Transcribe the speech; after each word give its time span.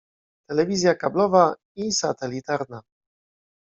Telewizja 0.47 0.95
kablowa 1.03 1.45
i 1.75 1.91
satelitarna. 2.01 2.85